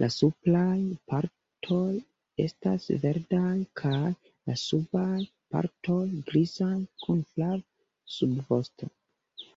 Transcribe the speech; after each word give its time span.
La 0.00 0.08
supraj 0.14 0.80
partoj 1.12 1.86
estas 2.44 2.90
verdaj 3.04 3.54
kaj 3.82 3.94
la 4.02 4.60
subaj 4.66 5.16
partoj 5.56 6.02
grizaj, 6.30 6.72
kun 7.06 7.28
flava 7.34 7.62
subvosto. 8.20 8.96